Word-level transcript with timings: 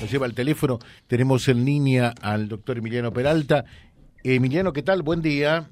Nos 0.00 0.12
lleva 0.12 0.26
el 0.26 0.34
teléfono, 0.34 0.78
tenemos 1.08 1.48
en 1.48 1.64
línea 1.64 2.14
al 2.22 2.46
doctor 2.46 2.78
Emiliano 2.78 3.12
Peralta. 3.12 3.64
Emiliano, 4.22 4.72
¿qué 4.72 4.84
tal? 4.84 5.02
Buen 5.02 5.22
día. 5.22 5.70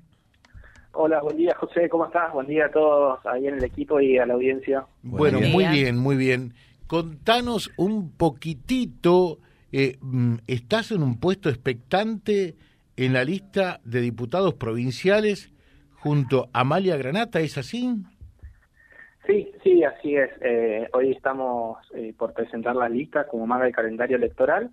Hola, 0.95 1.23
buen 1.23 1.37
día 1.37 1.55
José, 1.57 1.89
¿cómo 1.89 2.07
estás? 2.07 2.33
Buen 2.33 2.49
día 2.49 2.67
a 2.67 2.71
todos 2.73 3.25
ahí 3.25 3.47
en 3.47 3.55
el 3.55 3.63
equipo 3.63 4.01
y 4.01 4.19
a 4.19 4.27
la 4.27 4.35
audiencia. 4.35 4.85
Bueno, 5.05 5.39
muy 5.41 5.69
bien, 5.69 5.97
muy 5.97 6.17
bien. 6.17 6.55
Contanos 6.89 7.71
un 7.77 8.11
poquitito, 8.17 9.39
eh, 9.71 9.97
mm, 10.01 10.39
estás 10.49 10.91
en 10.91 11.05
un 11.05 11.21
puesto 11.21 11.49
expectante 11.49 12.57
en 12.97 13.13
la 13.13 13.23
lista 13.23 13.81
de 13.85 14.01
diputados 14.01 14.55
provinciales 14.55 15.53
junto 16.01 16.51
a 16.53 16.63
Amalia 16.63 16.97
Granata, 16.97 17.39
¿es 17.39 17.59
así? 17.59 17.95
Sí, 19.27 19.51
sí, 19.63 19.83
así 19.83 20.17
es. 20.17 20.31
Eh, 20.41 20.89
hoy 20.93 21.11
estamos 21.11 21.79
eh, 21.95 22.15
por 22.17 22.33
presentar 22.33 22.77
la 22.77 22.89
lista 22.89 23.27
como 23.27 23.47
más 23.47 23.61
del 23.63 23.75
calendario 23.75 24.17
electoral. 24.17 24.71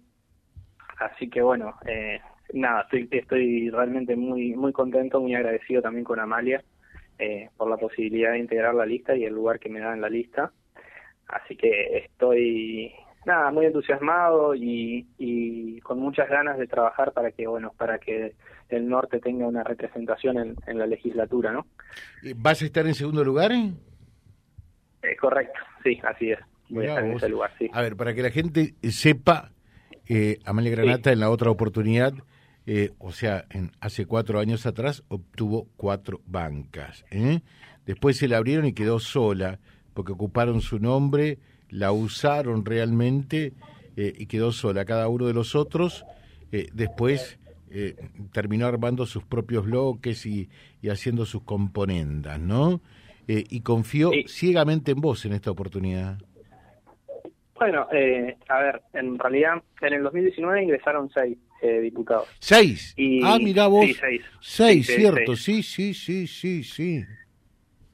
Así 1.00 1.30
que 1.30 1.42
bueno, 1.42 1.74
eh, 1.88 2.20
nada, 2.54 2.82
estoy, 2.82 3.08
estoy 3.12 3.70
realmente 3.72 4.16
muy, 4.16 4.54
muy 4.56 4.72
contento, 4.72 5.20
muy 5.20 5.34
agradecido 5.34 5.82
también 5.82 6.06
con 6.06 6.20
Amalia 6.20 6.64
por 7.56 7.70
la 7.70 7.78
posibilidad 7.78 8.34
de 8.34 8.40
integrar 8.40 8.76
la 8.76 8.86
lista 8.86 9.16
y 9.16 9.24
el 9.24 9.34
lugar 9.34 9.58
que 9.58 9.70
me 9.70 9.80
da 9.80 9.94
en 9.94 10.02
la 10.02 10.10
lista. 10.10 10.52
Así 11.28 11.56
que 11.56 12.00
estoy, 12.00 12.92
nada, 13.26 13.50
muy 13.50 13.66
entusiasmado 13.66 14.54
y, 14.54 15.08
y 15.18 15.80
con 15.82 16.00
muchas 16.00 16.28
ganas 16.28 16.58
de 16.58 16.68
trabajar 16.68 17.14
para 17.14 17.32
que, 17.32 17.48
bueno, 17.48 17.72
para 17.78 17.98
que 17.98 18.34
el 18.68 18.90
norte 18.90 19.22
tenga 19.22 19.48
una 19.48 19.64
representación 19.64 20.38
en, 20.38 20.56
en 20.68 20.78
la 20.78 20.86
legislatura, 20.86 21.54
¿no? 21.54 21.66
¿Vas 22.36 22.62
a 22.62 22.66
estar 22.66 22.86
en 22.86 22.94
segundo 22.94 23.24
lugar? 23.24 23.54
Eh, 23.54 23.72
correcto, 25.24 25.60
sí, 25.82 25.98
así 26.04 26.32
es. 26.32 26.40
Voy 26.70 26.86
a 26.86 27.00
en 27.00 27.14
ese 27.14 27.30
lugar, 27.30 27.52
sí. 27.58 27.70
A 27.72 27.82
ver, 27.82 27.96
para 27.96 28.14
que 28.14 28.22
la 28.22 28.30
gente 28.30 28.74
sepa, 28.92 29.52
eh, 30.06 30.40
Amalia 30.44 30.72
Granata 30.72 31.14
en 31.14 31.22
la 31.22 31.30
otra 31.30 31.50
oportunidad, 31.50 32.14
eh, 32.66 32.92
o 33.00 33.14
sea, 33.14 33.46
en, 33.50 33.72
hace 33.80 34.06
cuatro 34.06 34.42
años 34.42 34.66
atrás, 34.66 35.04
obtuvo 35.08 35.70
cuatro 35.78 36.20
bancas. 36.26 37.06
¿eh? 37.10 37.40
Después 37.86 38.18
se 38.18 38.28
la 38.28 38.36
abrieron 38.36 38.66
y 38.66 38.74
quedó 38.74 39.00
sola, 39.00 39.60
porque 39.94 40.12
ocuparon 40.12 40.60
su 40.60 40.80
nombre, 40.80 41.40
la 41.70 41.94
usaron 41.94 42.66
realmente 42.66 43.54
y 43.96 44.26
quedó 44.26 44.52
sola. 44.52 44.84
Cada 44.86 45.08
uno 45.08 45.28
de 45.28 45.34
los 45.34 45.56
otros, 45.56 46.04
después 46.52 47.40
terminó 48.32 48.66
armando 48.66 49.06
sus 49.06 49.24
propios 49.24 49.66
bloques 49.66 50.26
y, 50.26 50.50
y 50.82 50.90
haciendo 50.90 51.26
sus 51.26 51.44
componendas, 51.44 52.40
¿no? 52.40 52.82
Eh, 53.28 53.44
y 53.50 53.62
confió 53.62 54.12
ciegamente 54.28 54.92
en 54.92 55.02
vos 55.02 55.26
en 55.26 55.34
esta 55.34 55.52
oportunidad. 55.52 56.18
Bueno, 57.56 57.88
eh, 57.94 58.36
a 58.50 58.60
ver, 58.60 58.82
en 58.94 59.18
realidad 59.18 59.64
en 59.82 59.94
el 59.94 60.04
2019 60.04 60.64
ingresaron 60.64 61.10
seis 61.14 61.38
eh, 61.62 61.80
diputados. 61.80 62.28
¿Seis? 62.40 62.96
ah, 63.24 63.38
mira 63.42 63.68
vos. 63.68 63.86
Sí, 63.86 63.94
seis. 63.94 64.22
Seis, 64.42 64.88
cierto, 64.88 65.36
sí, 65.36 65.64
sí, 65.64 65.94
sí, 65.94 66.28
sí, 66.28 66.64
sí. 66.64 67.06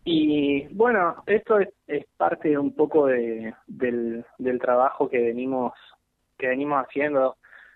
Y 0.06 0.66
bueno, 0.74 1.24
esto 1.28 1.60
es, 1.60 1.70
parte 2.18 2.58
un 2.58 2.74
poco 2.74 3.08
de, 3.08 3.54
del, 3.68 4.26
del 4.40 4.60
trabajo 4.60 5.08
que 5.08 5.20
venimos 5.20 5.74
que 6.38 6.48
venimos 6.48 6.84
haciendo 6.84 7.36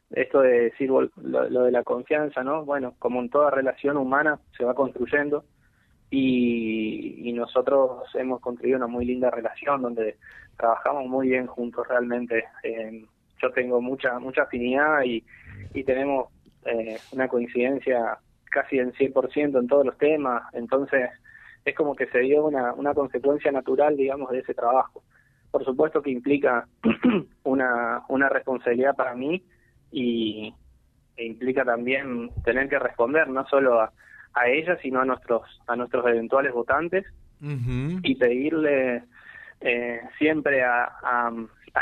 esto 0.09 0.41
de 0.41 0.61
decir 0.61 0.89
lo, 0.89 1.09
lo, 1.17 1.63
de 1.63 1.71
la 1.71 1.83
confianza, 1.83 2.43
¿no? 2.43 2.65
Bueno, 2.65 2.95
como 2.97 3.19
en 3.19 3.29
toda 3.29 3.51
relación 3.51 3.97
humana 3.97 4.39
se 4.57 4.63
va 4.63 4.73
construyendo 4.73 5.43
y, 6.15 7.33
nosotros 7.33 8.03
hemos 8.13 8.39
construido 8.39 8.77
una 8.77 8.87
muy 8.87 9.05
linda 9.05 9.31
relación 9.31 9.81
donde 9.81 10.17
trabajamos 10.55 11.07
muy 11.07 11.29
bien 11.29 11.47
juntos 11.47 11.87
realmente. 11.87 12.45
Eh, 12.61 13.05
yo 13.41 13.51
tengo 13.51 13.81
mucha 13.81 14.19
mucha 14.19 14.43
afinidad 14.43 15.01
y, 15.03 15.25
y 15.73 15.83
tenemos 15.83 16.27
eh, 16.65 16.97
una 17.11 17.27
coincidencia 17.27 18.17
casi 18.51 18.77
en 18.77 18.93
100% 18.93 19.59
en 19.59 19.67
todos 19.67 19.85
los 19.85 19.97
temas, 19.97 20.43
entonces 20.53 21.09
es 21.65 21.75
como 21.75 21.95
que 21.95 22.05
se 22.07 22.19
dio 22.19 22.45
una, 22.45 22.73
una 22.73 22.93
consecuencia 22.93 23.51
natural, 23.51 23.97
digamos, 23.97 24.29
de 24.29 24.39
ese 24.39 24.53
trabajo. 24.53 25.03
Por 25.49 25.65
supuesto 25.65 26.01
que 26.01 26.11
implica 26.11 26.67
una, 27.43 28.03
una 28.09 28.29
responsabilidad 28.29 28.95
para 28.95 29.15
mí 29.15 29.43
y 29.91 30.53
e 31.17 31.25
implica 31.25 31.65
también 31.65 32.29
tener 32.43 32.69
que 32.69 32.79
responder 32.79 33.27
no 33.27 33.45
solo 33.47 33.81
a, 33.81 33.91
a 34.33 34.47
ella, 34.47 34.77
sino 34.81 35.01
a 35.01 35.05
nuestros, 35.05 35.43
a 35.67 35.75
nuestros 35.75 36.05
eventuales 36.07 36.53
votantes 36.53 37.05
y 37.41 38.15
pedirle 38.15 39.03
eh, 39.59 39.99
siempre 40.17 40.63
a, 40.63 40.83
a, 40.83 41.31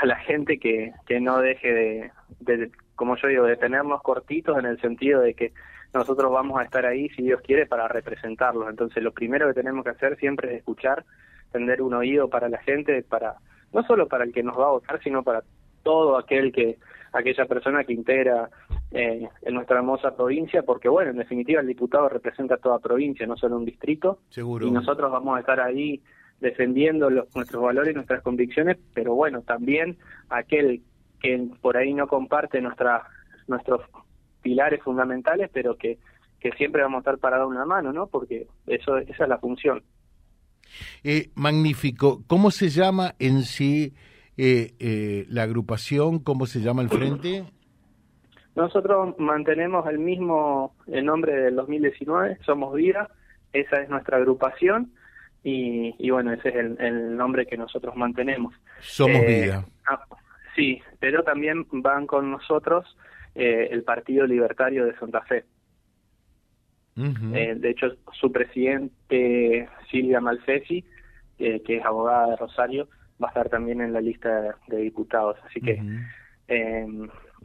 la 0.03 0.15
gente 0.15 0.57
que, 0.57 0.91
que 1.05 1.19
no 1.19 1.37
deje 1.39 1.71
de, 1.71 2.11
de, 2.39 2.71
como 2.95 3.15
yo 3.17 3.27
digo, 3.27 3.45
de 3.45 3.57
tenernos 3.57 4.01
cortitos 4.01 4.57
en 4.57 4.65
el 4.65 4.81
sentido 4.81 5.21
de 5.21 5.35
que 5.35 5.53
nosotros 5.93 6.31
vamos 6.31 6.59
a 6.59 6.63
estar 6.63 6.85
ahí, 6.85 7.09
si 7.09 7.23
Dios 7.23 7.41
quiere, 7.41 7.65
para 7.65 7.87
representarlos. 7.87 8.69
Entonces, 8.69 9.03
lo 9.03 9.11
primero 9.11 9.47
que 9.47 9.53
tenemos 9.53 9.83
que 9.83 9.91
hacer 9.91 10.17
siempre 10.17 10.51
es 10.51 10.59
escuchar, 10.59 11.05
tener 11.51 11.81
un 11.81 11.93
oído 11.93 12.29
para 12.29 12.49
la 12.49 12.59
gente, 12.59 13.03
para 13.03 13.35
no 13.73 13.83
solo 13.83 14.07
para 14.07 14.23
el 14.23 14.33
que 14.33 14.43
nos 14.43 14.57
va 14.57 14.65
a 14.65 14.71
votar, 14.71 15.01
sino 15.03 15.23
para 15.23 15.43
todo 15.83 16.17
aquel 16.17 16.51
que 16.51 16.77
aquella 17.13 17.45
persona 17.45 17.83
que 17.83 17.93
integra 17.93 18.49
eh, 18.91 19.27
en 19.41 19.53
nuestra 19.53 19.77
hermosa 19.77 20.15
provincia, 20.15 20.63
porque 20.63 20.89
bueno, 20.89 21.11
en 21.11 21.17
definitiva 21.17 21.61
el 21.61 21.67
diputado 21.67 22.09
representa 22.09 22.57
toda 22.57 22.79
provincia, 22.79 23.25
no 23.25 23.37
solo 23.37 23.57
un 23.57 23.65
distrito. 23.65 24.19
Seguro. 24.29 24.67
Y 24.67 24.71
nosotros 24.71 25.11
vamos 25.11 25.37
a 25.37 25.39
estar 25.39 25.59
ahí 25.59 26.01
defendiendo 26.39 27.09
los, 27.09 27.33
nuestros 27.35 27.61
valores 27.61 27.95
nuestras 27.95 28.21
convicciones, 28.21 28.77
pero 28.93 29.13
bueno, 29.13 29.41
también 29.43 29.97
aquel 30.29 30.81
que 31.21 31.47
por 31.61 31.77
ahí 31.77 31.93
no 31.93 32.07
comparte 32.07 32.59
nuestra, 32.61 33.03
nuestros 33.47 33.81
pilares 34.41 34.81
fundamentales, 34.83 35.49
pero 35.53 35.77
que, 35.77 35.99
que 36.39 36.51
siempre 36.53 36.81
vamos 36.81 36.97
a 36.97 37.01
estar 37.01 37.17
para 37.19 37.37
dar 37.37 37.45
una 37.45 37.65
mano, 37.65 37.93
¿no? 37.93 38.07
Porque 38.07 38.47
eso 38.65 38.97
esa 38.97 39.23
es 39.23 39.29
la 39.29 39.37
función. 39.37 39.83
Eh, 41.03 41.29
magnífico. 41.35 42.23
¿Cómo 42.27 42.51
se 42.51 42.69
llama 42.69 43.15
en 43.19 43.43
sí 43.43 43.93
eh, 44.37 44.73
eh, 44.79 45.25
la 45.29 45.43
agrupación? 45.43 46.19
¿Cómo 46.19 46.45
se 46.45 46.61
llama 46.61 46.81
el 46.81 46.89
frente? 46.89 47.45
Nosotros 48.55 49.15
mantenemos 49.17 49.87
el 49.87 49.99
mismo 49.99 50.75
el 50.87 51.05
nombre 51.05 51.33
del 51.33 51.55
2019, 51.55 52.39
Somos 52.45 52.73
Vida, 52.75 53.09
esa 53.53 53.81
es 53.81 53.89
nuestra 53.89 54.17
agrupación 54.17 54.91
y, 55.43 55.95
y 55.97 56.09
bueno, 56.09 56.33
ese 56.33 56.49
es 56.49 56.55
el, 56.55 57.15
nombre 57.15 57.45
que 57.45 57.57
nosotros 57.57 57.95
mantenemos. 57.95 58.53
Somos 58.81 59.21
eh, 59.23 59.43
Vida. 59.43 59.65
Ah, 59.87 60.05
sí, 60.55 60.81
pero 60.99 61.23
también 61.23 61.65
van 61.71 62.07
con 62.07 62.29
nosotros 62.29 62.97
eh, 63.35 63.69
el 63.71 63.83
Partido 63.83 64.27
Libertario 64.27 64.85
de 64.85 64.97
Santa 64.97 65.21
Fe. 65.21 65.45
Eh, 66.97 67.55
de 67.57 67.69
hecho, 67.69 67.87
su 68.11 68.31
presidente, 68.31 69.67
Silvia 69.89 70.19
Malfesi, 70.19 70.85
que 71.37 71.77
es 71.77 71.83
abogada 71.83 72.27
de 72.27 72.35
Rosario, 72.35 72.87
va 73.21 73.27
a 73.27 73.31
estar 73.31 73.49
también 73.49 73.81
en 73.81 73.93
la 73.93 74.01
lista 74.01 74.55
de, 74.67 74.77
diputados. 74.77 75.37
Así 75.47 75.61
que 75.61 75.81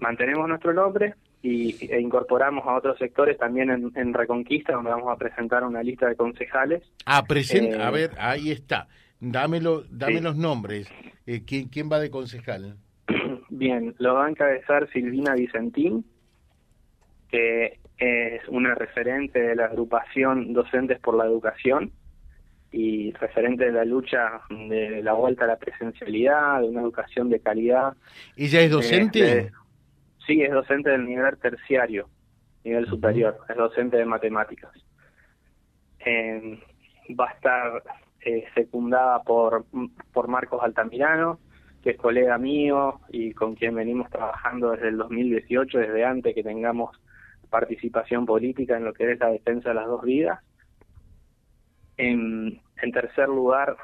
mantenemos 0.00 0.48
nuestro 0.48 0.72
nombre 0.72 1.14
y, 1.42 1.76
e 1.92 2.00
incorporamos 2.00 2.66
a 2.66 2.74
otros 2.74 2.98
sectores 2.98 3.38
también 3.38 3.70
en, 3.70 4.14
Reconquista, 4.14 4.72
donde 4.72 4.90
vamos 4.90 5.12
a 5.12 5.16
presentar 5.16 5.64
una 5.64 5.82
lista 5.82 6.08
de 6.08 6.16
concejales. 6.16 6.82
Ah, 7.04 7.24
presenta, 7.26 7.86
a 7.86 7.90
eh, 7.90 7.92
ver, 7.92 8.10
ahí 8.18 8.50
está. 8.50 8.88
Dámelo, 9.20 9.84
dame 9.90 10.20
los 10.20 10.36
nombres. 10.36 10.90
Eh, 11.26 11.42
¿quién, 11.46 11.68
¿Quién 11.68 11.90
va 11.90 11.98
de 11.98 12.10
concejal? 12.10 12.76
Bien, 13.48 13.94
lo 13.98 14.14
va 14.14 14.26
a 14.26 14.30
encabezar 14.30 14.90
Silvina 14.92 15.34
Vicentín, 15.34 16.04
que 17.30 17.78
es 17.98 18.46
una 18.48 18.74
referente 18.74 19.40
de 19.40 19.56
la 19.56 19.66
agrupación 19.66 20.52
Docentes 20.52 20.98
por 21.00 21.16
la 21.16 21.24
Educación 21.24 21.92
y 22.72 23.12
referente 23.12 23.66
de 23.66 23.72
la 23.72 23.84
lucha 23.84 24.42
de 24.50 25.02
la 25.02 25.14
vuelta 25.14 25.44
a 25.44 25.48
la 25.48 25.56
presencialidad, 25.56 26.60
de 26.60 26.68
una 26.68 26.82
educación 26.82 27.30
de 27.30 27.40
calidad. 27.40 27.94
¿Ella 28.36 28.60
es 28.60 28.70
docente? 28.70 29.50
Sí, 30.26 30.42
es 30.42 30.50
docente 30.50 30.90
del 30.90 31.06
nivel 31.06 31.38
terciario, 31.38 32.08
nivel 32.64 32.86
superior, 32.86 33.38
es 33.48 33.56
docente 33.56 33.96
de 33.96 34.04
matemáticas. 34.04 34.72
va 36.04 37.28
a 37.28 37.32
estar 37.32 37.82
eh, 38.20 38.44
secundada 38.54 39.22
por, 39.22 39.66
por 40.12 40.28
Marcos 40.28 40.62
Altamirano, 40.62 41.38
que 41.82 41.90
es 41.90 41.96
colega 41.96 42.38
mío 42.38 43.00
y 43.10 43.32
con 43.32 43.54
quien 43.54 43.76
venimos 43.76 44.10
trabajando 44.10 44.72
desde 44.72 44.88
el 44.88 44.96
2018, 44.96 45.78
desde 45.78 46.04
antes 46.04 46.34
que 46.34 46.42
tengamos 46.42 47.00
participación 47.48 48.26
política 48.26 48.76
en 48.76 48.84
lo 48.84 48.92
que 48.92 49.12
es 49.12 49.20
la 49.20 49.28
defensa 49.28 49.68
de 49.68 49.74
las 49.76 49.86
dos 49.86 50.02
vidas. 50.02 50.40
En, 51.96 52.60
en 52.82 52.92
tercer 52.92 53.28
lugar 53.28 53.76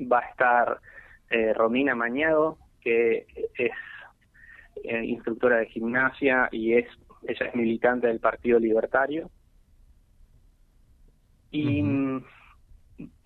va 0.00 0.18
a 0.18 0.28
estar 0.30 0.80
eh, 1.30 1.54
Romina 1.54 1.94
Mañado, 1.94 2.58
que 2.80 3.26
es 3.54 3.70
eh, 4.84 5.04
instructora 5.04 5.58
de 5.58 5.66
gimnasia 5.66 6.48
y 6.52 6.74
es 6.74 6.86
ella 7.26 7.46
es 7.46 7.54
militante 7.54 8.06
del 8.06 8.20
Partido 8.20 8.58
Libertario. 8.58 9.30
Y 11.50 11.82
mm, 11.82 12.24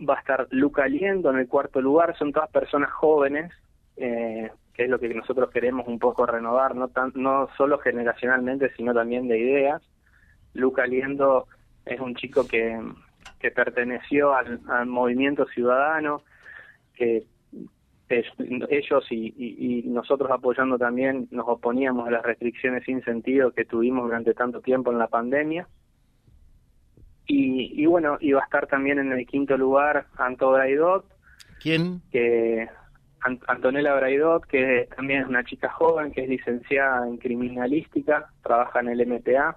va 0.09 0.15
a 0.15 0.21
estar 0.21 0.47
Luca 0.51 0.87
Liendo 0.87 1.31
en 1.31 1.39
el 1.39 1.49
cuarto 1.49 1.81
lugar, 1.81 2.17
son 2.17 2.33
todas 2.33 2.51
personas 2.51 2.91
jóvenes 2.91 3.53
eh, 3.97 4.51
que 4.73 4.85
es 4.85 4.91
lo 4.91 4.99
que 4.99 5.13
nosotros 5.13 5.51
queremos 5.51 5.87
un 5.87 5.99
poco 5.99 6.25
renovar, 6.25 6.75
no, 6.75 6.89
tan, 6.89 7.13
no 7.15 7.49
solo 7.59 7.79
generacionalmente, 7.79 8.73
sino 8.77 8.95
también 8.95 9.29
de 9.29 9.39
ideas. 9.39 9.83
Luca 10.55 10.87
Liendo 10.87 11.47
es 11.85 12.01
un 12.01 12.15
chico 12.15 12.47
que, 12.47 12.81
que 13.39 13.51
perteneció 13.51 14.33
al, 14.33 14.87
movimiento 14.87 15.45
ciudadano, 15.47 16.23
que 16.95 17.25
ellos 18.11 19.07
y, 19.11 19.83
nosotros 19.87 20.31
apoyando 20.31 20.79
también 20.79 21.29
nos 21.31 21.47
oponíamos 21.49 22.09
a 22.09 22.11
las 22.11 22.23
restricciones 22.23 22.85
sin 22.85 23.03
sentido 23.05 23.53
que 23.53 23.65
tuvimos 23.65 24.05
durante 24.05 24.35
tanto 24.35 24.61
tiempo 24.61 24.91
en 24.91 24.99
la 24.99 25.09
pandemia. 25.09 25.69
Y, 27.27 27.81
y 27.81 27.87
bueno, 27.87 28.19
iba 28.21 28.41
a 28.41 28.45
estar 28.45 28.67
también 28.67 28.99
en 28.99 29.13
el 29.13 29.27
quinto 29.27 29.57
lugar 29.57 30.07
Anto 30.17 30.51
Braidot. 30.51 31.05
¿Quién? 31.61 32.01
Que 32.11 32.69
Antonella 33.47 33.95
Braidot, 33.95 34.45
que 34.47 34.89
también 34.97 35.23
es 35.23 35.29
una 35.29 35.45
chica 35.45 35.71
joven, 35.71 36.11
que 36.11 36.23
es 36.23 36.29
licenciada 36.29 37.07
en 37.07 37.19
criminalística, 37.19 38.31
trabaja 38.43 38.81
en 38.81 38.89
el 38.89 39.07
MTA, 39.07 39.57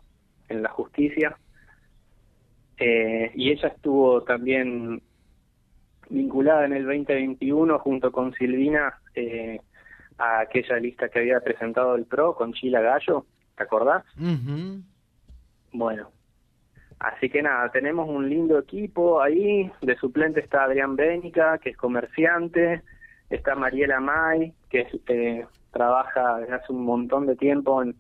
en 0.49 0.61
la 0.61 0.69
justicia, 0.69 1.37
eh, 2.77 3.31
y 3.35 3.51
ella 3.51 3.69
estuvo 3.69 4.23
también 4.23 5.01
vinculada 6.13 6.65
en 6.65 6.73
el 6.73 6.85
2021 6.85 7.79
junto 7.79 8.11
con 8.11 8.33
Silvina 8.33 8.99
eh, 9.15 9.59
a 10.17 10.41
aquella 10.41 10.77
lista 10.77 11.09
que 11.09 11.19
había 11.19 11.39
presentado 11.39 11.95
el 11.95 12.05
PRO 12.05 12.35
con 12.35 12.53
Chila 12.53 12.81
Gallo, 12.81 13.25
¿te 13.57 13.63
acordás? 13.63 14.03
Bueno, 15.71 16.11
así 16.99 17.29
que 17.29 17.41
nada, 17.41 17.71
tenemos 17.71 18.07
un 18.07 18.29
lindo 18.29 18.59
equipo 18.59 19.21
ahí, 19.21 19.71
de 19.81 19.95
suplente 19.97 20.39
está 20.39 20.65
Adrián 20.65 20.95
Bénica, 20.95 21.57
que 21.57 21.71
es 21.71 21.77
comerciante, 21.77 22.83
está 23.29 23.55
Mariela 23.55 23.99
May, 23.99 24.53
que 24.69 24.87
eh, 25.07 25.45
trabaja 25.71 26.37
desde 26.37 26.53
hace 26.53 26.71
un 26.71 26.85
montón 26.85 27.25
de 27.25 27.35
tiempo 27.35 27.81
en, 27.81 27.95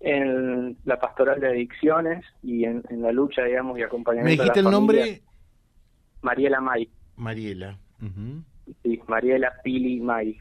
en 0.00 0.76
la 0.84 1.00
pastoral 1.00 1.40
de 1.40 1.48
adicciones 1.48 2.22
y 2.42 2.64
en, 2.64 2.82
la 2.90 3.12
lucha, 3.12 3.44
digamos, 3.44 3.78
y 3.78 3.82
acompañamiento. 3.82 4.42
¿Me 4.42 4.44
dijiste 4.44 4.60
el 4.60 4.70
nombre? 4.70 5.22
Mariela 6.20 6.60
May. 6.60 6.90
Mariela. 7.16 7.78
Sí, 8.82 9.00
Mariela 9.06 9.52
Pili 9.62 10.00
May. 10.00 10.38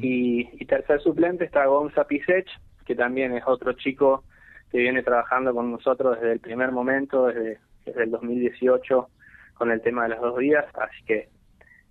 y, 0.00 0.64
tercer 0.66 1.00
suplente 1.00 1.44
está 1.44 1.66
Gonza 1.66 2.04
Pisech, 2.04 2.46
que 2.84 2.94
también 2.94 3.34
es 3.34 3.42
otro 3.46 3.72
chico 3.74 4.24
que 4.70 4.78
viene 4.78 5.02
trabajando 5.02 5.54
con 5.54 5.70
nosotros 5.70 6.16
desde 6.16 6.32
el 6.32 6.40
primer 6.40 6.72
momento, 6.72 7.26
desde, 7.26 7.58
desde 7.84 8.04
el 8.04 8.10
2018, 8.10 9.08
con 9.54 9.70
el 9.70 9.80
tema 9.80 10.04
de 10.04 10.10
las 10.10 10.20
dos 10.20 10.38
días, 10.38 10.64
así 10.74 11.04
que 11.06 11.28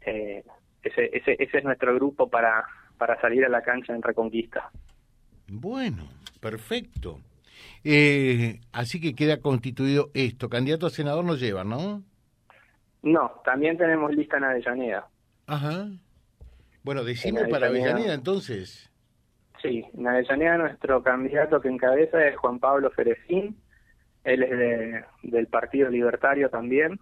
eh, 0.02 0.44
ese, 0.84 1.10
ese, 1.12 1.36
ese 1.40 1.58
es 1.58 1.64
nuestro 1.64 1.94
grupo 1.96 2.30
para, 2.30 2.66
para 2.98 3.20
salir 3.20 3.46
a 3.46 3.50
la 3.50 3.62
cancha 3.62 3.94
en 3.94 4.02
Reconquista. 4.02 4.72
Bueno, 5.48 6.08
perfecto. 6.40 7.20
Eh, 7.84 8.60
así 8.72 9.00
que 9.00 9.14
queda 9.16 9.40
constituido 9.40 10.10
esto. 10.14 10.50
Candidato 10.50 10.88
a 10.88 10.90
senador 10.90 11.26
no 11.26 11.36
lleva, 11.36 11.64
¿no? 11.64 12.04
No, 13.08 13.42
también 13.46 13.78
tenemos 13.78 14.14
lista 14.14 14.36
en 14.36 14.44
Avellaneda. 14.44 15.08
Ajá. 15.46 15.88
Bueno, 16.84 17.06
decimos 17.06 17.44
para 17.50 17.68
Avellaneda 17.68 18.14
entonces. 18.14 18.92
Sí, 19.62 19.86
en 19.94 20.08
Avellaneda 20.08 20.58
nuestro 20.58 21.02
candidato 21.02 21.62
que 21.62 21.70
encabeza 21.70 22.26
es 22.28 22.36
Juan 22.36 22.60
Pablo 22.60 22.92
Ferecín. 22.92 23.58
Él 24.26 24.44
es 24.44 24.50
de, 24.50 25.06
del 25.24 25.48
Partido 25.48 25.90
Libertario 25.90 26.50
también. 26.50 27.00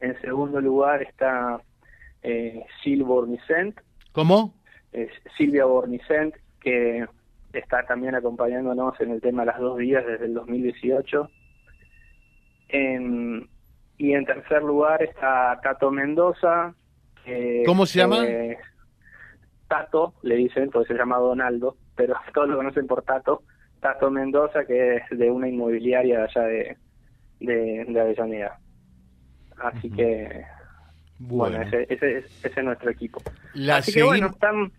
En 0.00 0.20
segundo 0.20 0.60
lugar 0.60 1.02
está 1.02 1.62
eh, 2.22 2.62
Sil 2.84 3.04
Bornicent. 3.04 3.80
¿Cómo? 4.12 4.54
Es 4.92 5.10
Silvia 5.38 5.64
Bornicent, 5.64 6.34
que 6.60 7.06
está 7.54 7.86
también 7.86 8.14
acompañándonos 8.14 9.00
en 9.00 9.12
el 9.12 9.22
tema 9.22 9.42
de 9.42 9.46
las 9.46 9.60
dos 9.60 9.78
días 9.78 10.04
desde 10.04 10.26
el 10.26 10.34
2018. 10.34 11.30
En, 12.68 13.48
y 14.00 14.14
en 14.14 14.24
tercer 14.24 14.62
lugar 14.62 15.02
está 15.02 15.60
Tato 15.62 15.90
Mendoza. 15.90 16.74
¿Cómo 17.66 17.84
se 17.84 17.98
llama? 17.98 18.24
Tato, 19.68 20.14
le 20.22 20.36
dicen, 20.36 20.70
porque 20.70 20.94
se 20.94 20.98
llama 20.98 21.18
Donaldo, 21.18 21.76
pero 21.94 22.14
todos 22.34 22.48
lo 22.48 22.56
conocen 22.56 22.86
por 22.86 23.02
Tato. 23.02 23.42
Tato 23.78 24.10
Mendoza, 24.10 24.64
que 24.64 24.96
es 24.96 25.18
de 25.18 25.30
una 25.30 25.50
inmobiliaria 25.50 26.24
allá 26.24 26.42
de, 26.44 26.78
de, 27.40 28.00
Avellaneda. 28.00 28.58
Así 29.58 29.90
que, 29.90 30.46
bueno, 31.18 31.60
ese, 31.60 31.86
ese, 31.90 32.18
ese, 32.20 32.48
es 32.56 32.64
nuestro 32.64 32.90
equipo. 32.90 33.20
Así 33.70 33.92
que 33.92 34.02
bueno, 34.02 34.28
están... 34.28 34.72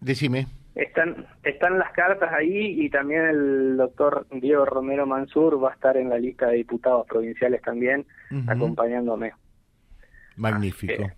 Decime 0.00 0.46
están, 0.78 1.26
están 1.42 1.76
las 1.78 1.92
cartas 1.92 2.32
ahí 2.32 2.84
y 2.84 2.88
también 2.88 3.22
el 3.26 3.76
doctor 3.76 4.26
Diego 4.30 4.64
Romero 4.64 5.06
Mansur 5.06 5.62
va 5.62 5.70
a 5.70 5.74
estar 5.74 5.96
en 5.96 6.08
la 6.08 6.18
lista 6.18 6.46
de 6.46 6.56
diputados 6.56 7.04
provinciales 7.06 7.60
también, 7.62 8.06
acompañándome. 8.46 9.32
Magnífico. 10.36 11.10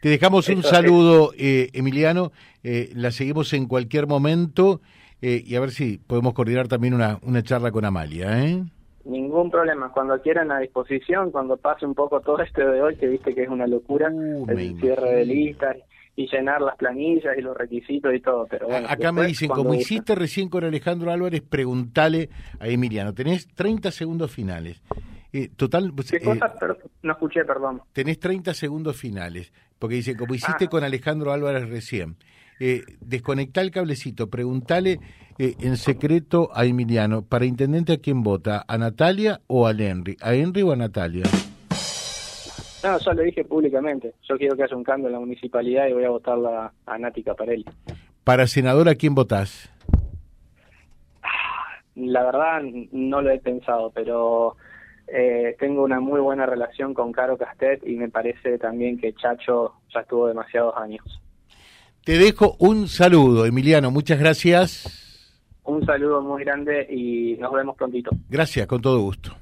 Te 0.00 0.08
dejamos 0.08 0.48
un 0.48 0.62
saludo, 0.62 1.32
eh, 1.38 1.68
Emiliano. 1.74 2.32
Eh, 2.64 2.90
la 2.94 3.10
seguimos 3.10 3.52
en 3.52 3.66
cualquier 3.66 4.06
momento 4.06 4.80
eh, 5.20 5.42
y 5.44 5.54
a 5.54 5.60
ver 5.60 5.70
si 5.70 5.98
podemos 5.98 6.32
coordinar 6.32 6.66
también 6.66 6.94
una, 6.94 7.18
una 7.22 7.42
charla 7.42 7.70
con 7.70 7.84
Amalia. 7.84 8.42
¿eh? 8.42 8.64
Ningún 9.04 9.50
problema. 9.50 9.92
Cuando 9.92 10.20
quieran 10.22 10.50
a 10.50 10.60
disposición, 10.60 11.30
cuando 11.30 11.58
pase 11.58 11.84
un 11.84 11.94
poco 11.94 12.20
todo 12.20 12.40
esto 12.40 12.66
de 12.66 12.80
hoy, 12.80 12.96
que 12.96 13.06
viste 13.06 13.34
que 13.34 13.42
es 13.42 13.48
una 13.50 13.66
locura, 13.66 14.10
uh, 14.10 14.46
el 14.48 14.80
cierre 14.80 15.16
de 15.16 15.26
listas 15.26 15.76
y 16.14 16.28
llenar 16.28 16.60
las 16.60 16.76
planillas 16.76 17.36
y 17.36 17.40
los 17.40 17.56
requisitos 17.56 18.14
y 18.14 18.20
todo. 18.20 18.46
Pero 18.46 18.68
bueno, 18.68 18.86
Acá 18.88 19.12
me 19.12 19.26
dicen, 19.26 19.48
como 19.48 19.74
hiciste 19.74 20.14
recién 20.14 20.48
con 20.48 20.64
Alejandro 20.64 21.10
Álvarez, 21.10 21.42
preguntale 21.42 22.28
a 22.60 22.68
Emiliano. 22.68 23.14
Tenés 23.14 23.48
30 23.48 23.90
segundos 23.90 24.30
finales. 24.30 24.82
Eh, 25.32 25.48
total, 25.56 25.92
pues, 25.94 26.10
¿Qué 26.10 26.18
eh, 26.18 26.22
cosa? 26.22 26.54
no 27.02 27.12
escuché, 27.12 27.44
perdón. 27.44 27.80
Tenés 27.92 28.18
30 28.18 28.52
segundos 28.52 28.96
finales, 28.96 29.52
porque 29.78 29.96
dice, 29.96 30.14
como 30.14 30.34
hiciste 30.34 30.66
ah. 30.66 30.68
con 30.68 30.84
Alejandro 30.84 31.32
Álvarez 31.32 31.68
recién. 31.68 32.16
Eh, 32.60 32.82
desconectá 33.00 33.62
el 33.62 33.70
cablecito, 33.70 34.28
preguntale 34.28 35.00
eh, 35.38 35.56
en 35.60 35.76
secreto 35.76 36.50
a 36.54 36.64
Emiliano, 36.66 37.22
para 37.22 37.46
intendente 37.46 37.94
a 37.94 37.98
quién 37.98 38.22
vota, 38.22 38.64
a 38.68 38.78
Natalia 38.78 39.40
o 39.46 39.66
a 39.66 39.72
Henry, 39.72 40.16
a 40.20 40.34
Henry 40.34 40.62
o 40.62 40.72
a 40.72 40.76
Natalia. 40.76 41.24
No, 42.82 42.98
ya 42.98 43.12
lo 43.12 43.22
dije 43.22 43.44
públicamente. 43.44 44.14
Yo 44.28 44.36
quiero 44.36 44.56
que 44.56 44.64
haya 44.64 44.76
un 44.76 44.84
cambio 44.84 45.06
en 45.06 45.12
la 45.12 45.20
municipalidad 45.20 45.86
y 45.86 45.92
voy 45.92 46.04
a 46.04 46.10
votar 46.10 46.38
a 46.86 46.98
Nati 46.98 47.22
Caparelli. 47.22 47.64
¿Para 48.24 48.46
senador 48.46 48.88
a 48.88 48.94
quién 48.94 49.14
votás? 49.14 49.70
La 51.94 52.24
verdad 52.24 52.62
no 52.92 53.20
lo 53.20 53.30
he 53.30 53.38
pensado, 53.38 53.90
pero 53.94 54.56
eh, 55.06 55.56
tengo 55.58 55.82
una 55.82 56.00
muy 56.00 56.20
buena 56.20 56.46
relación 56.46 56.94
con 56.94 57.12
Caro 57.12 57.36
Castet 57.36 57.86
y 57.86 57.96
me 57.96 58.08
parece 58.08 58.58
también 58.58 58.98
que 58.98 59.12
Chacho 59.14 59.74
ya 59.92 60.00
estuvo 60.00 60.26
demasiados 60.26 60.74
años. 60.76 61.04
Te 62.04 62.18
dejo 62.18 62.56
un 62.58 62.88
saludo, 62.88 63.46
Emiliano. 63.46 63.90
Muchas 63.90 64.18
gracias. 64.18 65.30
Un 65.64 65.84
saludo 65.86 66.22
muy 66.22 66.42
grande 66.42 66.86
y 66.90 67.36
nos 67.38 67.52
vemos 67.52 67.76
prontito. 67.76 68.10
Gracias, 68.28 68.66
con 68.66 68.80
todo 68.80 69.00
gusto 69.00 69.41